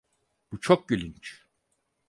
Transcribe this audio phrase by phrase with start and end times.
[0.51, 1.45] Bu çok gülünç.